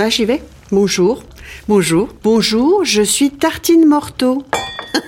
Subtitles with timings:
[0.00, 0.40] Ah, j'y vais.
[0.70, 1.24] Bonjour.
[1.66, 2.08] Bonjour.
[2.22, 4.44] Bonjour, je suis Tartine Morteau.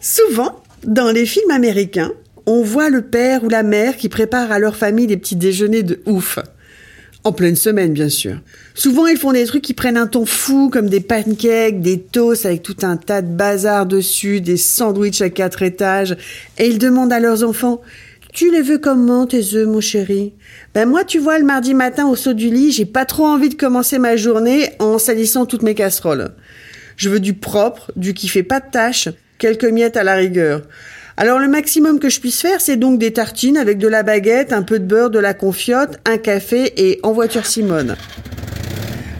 [0.00, 2.10] Souvent, dans les films américains,
[2.46, 5.84] on voit le père ou la mère qui prépare à leur famille des petits déjeuners
[5.84, 6.40] de ouf.
[7.22, 8.40] En pleine semaine, bien sûr.
[8.74, 12.46] Souvent, ils font des trucs qui prennent un ton fou, comme des pancakes, des toasts
[12.46, 16.16] avec tout un tas de bazar dessus, des sandwichs à quatre étages,
[16.58, 17.80] et ils demandent à leurs enfants
[18.32, 20.32] tu les veux comment, tes œufs, mon chéri?
[20.74, 23.48] Ben moi, tu vois, le mardi matin au saut du lit, j'ai pas trop envie
[23.48, 26.30] de commencer ma journée en salissant toutes mes casseroles.
[26.96, 30.62] Je veux du propre, du qui fait pas de tâches, quelques miettes à la rigueur.
[31.16, 34.52] Alors le maximum que je puisse faire, c'est donc des tartines avec de la baguette,
[34.52, 37.96] un peu de beurre, de la confiote, un café et en voiture Simone.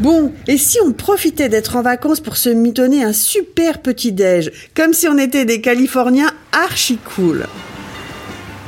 [0.01, 4.51] Bon, et si on profitait d'être en vacances pour se mitonner un super petit déj,
[4.75, 7.45] comme si on était des Californiens archi cool?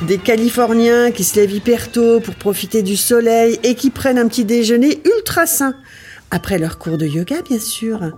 [0.01, 4.27] Des Californiens qui se lèvent hyper tôt pour profiter du soleil et qui prennent un
[4.27, 5.75] petit déjeuner ultra sain.
[6.29, 8.17] Après leur cours de yoga, bien sûr.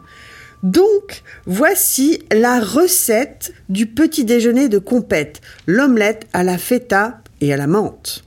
[0.63, 7.57] Donc, voici la recette du petit déjeuner de compète, l'omelette à la feta et à
[7.57, 8.23] la menthe.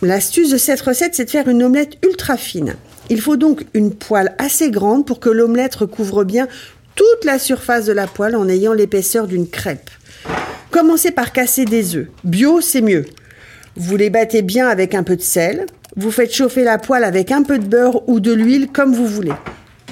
[0.00, 2.76] L'astuce de cette recette, c'est de faire une omelette ultra fine.
[3.10, 6.48] Il faut donc une poêle assez grande pour que l'omelette recouvre bien
[6.94, 9.90] toute la surface de la poêle en ayant l'épaisseur d'une crêpe.
[10.74, 12.08] Commencez par casser des œufs.
[12.24, 13.04] Bio, c'est mieux.
[13.76, 15.66] Vous les battez bien avec un peu de sel.
[15.94, 19.06] Vous faites chauffer la poêle avec un peu de beurre ou de l'huile comme vous
[19.06, 19.34] voulez.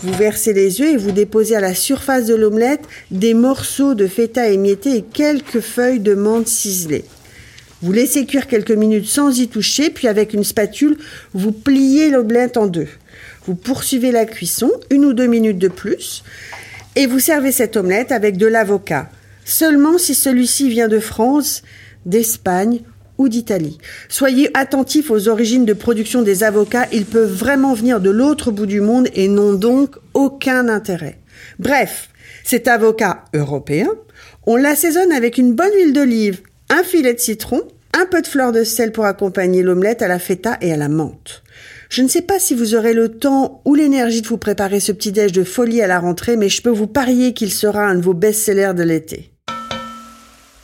[0.02, 4.08] Vous versez les œufs et vous déposez à la surface de l'omelette des morceaux de
[4.08, 7.04] feta émiettés et quelques feuilles de menthe ciselées.
[7.80, 10.98] Vous laissez cuire quelques minutes sans y toucher, puis avec une spatule,
[11.32, 12.88] vous pliez l'omelette en deux.
[13.46, 16.24] Vous poursuivez la cuisson, une ou deux minutes de plus,
[16.96, 19.08] et vous servez cette omelette avec de l'avocat.
[19.44, 21.62] Seulement si celui-ci vient de France,
[22.06, 22.80] d'Espagne
[23.18, 23.78] ou d'Italie.
[24.08, 28.66] Soyez attentifs aux origines de production des avocats, ils peuvent vraiment venir de l'autre bout
[28.66, 31.18] du monde et n'ont donc aucun intérêt.
[31.58, 32.08] Bref,
[32.44, 33.88] cet avocat européen,
[34.46, 37.62] on l'assaisonne avec une bonne huile d'olive, un filet de citron,
[37.94, 40.88] un peu de fleur de sel pour accompagner l'omelette à la feta et à la
[40.88, 41.42] menthe.
[41.90, 44.92] Je ne sais pas si vous aurez le temps ou l'énergie de vous préparer ce
[44.92, 47.96] petit déj de folie à la rentrée, mais je peux vous parier qu'il sera un
[47.96, 49.31] de vos best-sellers de l'été.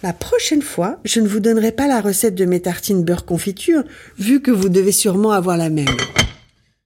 [0.01, 3.83] La prochaine fois, je ne vous donnerai pas la recette de mes tartines beurre confiture,
[4.17, 5.89] vu que vous devez sûrement avoir la même.